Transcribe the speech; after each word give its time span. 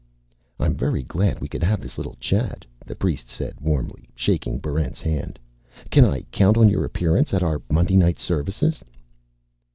"I'm 0.59 0.73
very 0.73 1.03
glad 1.03 1.39
we 1.41 1.47
could 1.47 1.61
have 1.61 1.79
this 1.79 1.95
little 1.99 2.15
chat," 2.19 2.65
the 2.83 2.95
priest 2.95 3.29
said, 3.29 3.57
warmly 3.61 4.09
shaking 4.15 4.57
Barrent's 4.57 4.99
hand. 4.99 5.37
"Can 5.91 6.05
I 6.05 6.23
count 6.31 6.57
on 6.57 6.69
your 6.69 6.83
appearance 6.83 7.35
at 7.35 7.43
our 7.43 7.61
Monday 7.69 7.97
night 7.97 8.17
services?" 8.17 8.83